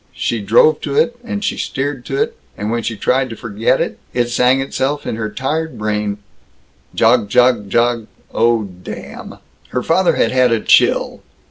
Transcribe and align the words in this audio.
She 0.15 0.41
drove 0.41 0.81
to 0.81 0.95
it, 0.95 1.15
and 1.23 1.43
she 1.43 1.57
steered 1.57 2.05
to 2.05 2.19
it, 2.19 2.35
and 2.57 2.71
when 2.71 2.81
she 2.81 2.95
tried 2.97 3.29
to 3.29 3.35
forget, 3.35 3.79
it 4.15 4.29
sang 4.29 4.59
itself 4.59 5.05
in 5.05 5.15
her 5.15 5.29
tired 5.29 5.77
brain: 5.77 6.17
"Jog, 6.95 7.29
jog, 7.29 7.69
jog 7.69 8.07
oh, 8.33 8.63
damn!" 8.63 9.37
Her 9.69 9.83
father 9.83 10.15
had 10.15 10.31
had 10.31 10.51
a 10.51 10.59
chill. 10.59 11.21